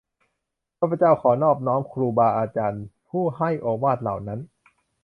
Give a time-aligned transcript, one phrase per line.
[0.77, 4.39] ข้าพเจ้าขอนอบน้อมครูบาอาจารย์ผู้ให้โอวาทเหล่านั้น